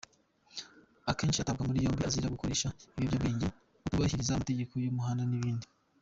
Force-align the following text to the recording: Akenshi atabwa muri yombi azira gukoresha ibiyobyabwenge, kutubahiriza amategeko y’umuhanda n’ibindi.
Akenshi 1.11 1.39
atabwa 1.41 1.63
muri 1.67 1.83
yombi 1.85 2.01
azira 2.07 2.33
gukoresha 2.35 2.67
ibiyobyabwenge, 2.95 3.47
kutubahiriza 3.83 4.31
amategeko 4.33 4.73
y’umuhanda 4.75 5.23
n’ibindi. 5.25 5.67